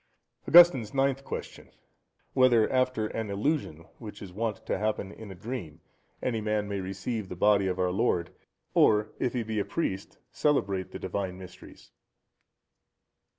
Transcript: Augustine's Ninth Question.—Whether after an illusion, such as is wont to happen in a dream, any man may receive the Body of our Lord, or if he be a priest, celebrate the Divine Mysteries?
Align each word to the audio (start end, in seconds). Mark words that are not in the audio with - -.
Augustine's 0.47 0.95
Ninth 0.95 1.23
Question.—Whether 1.23 2.67
after 2.71 3.05
an 3.05 3.29
illusion, 3.29 3.85
such 4.03 4.23
as 4.23 4.29
is 4.29 4.33
wont 4.33 4.65
to 4.65 4.79
happen 4.79 5.11
in 5.11 5.29
a 5.29 5.35
dream, 5.35 5.79
any 6.23 6.41
man 6.41 6.67
may 6.67 6.79
receive 6.79 7.29
the 7.29 7.35
Body 7.35 7.67
of 7.67 7.77
our 7.77 7.91
Lord, 7.91 8.33
or 8.73 9.11
if 9.19 9.33
he 9.33 9.43
be 9.43 9.59
a 9.59 9.63
priest, 9.63 10.17
celebrate 10.31 10.89
the 10.89 10.97
Divine 10.97 11.37
Mysteries? 11.37 11.91